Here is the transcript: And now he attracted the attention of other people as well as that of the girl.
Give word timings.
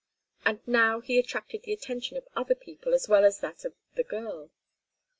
And 0.45 0.67
now 0.67 0.99
he 0.99 1.19
attracted 1.19 1.61
the 1.61 1.73
attention 1.73 2.17
of 2.17 2.27
other 2.35 2.55
people 2.55 2.95
as 2.95 3.07
well 3.07 3.23
as 3.23 3.39
that 3.41 3.63
of 3.65 3.75
the 3.93 4.03
girl. 4.03 4.49